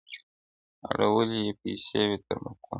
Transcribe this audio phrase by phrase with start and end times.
[0.89, 2.67] اړولي يې پيسې وې تر ملكونو،،!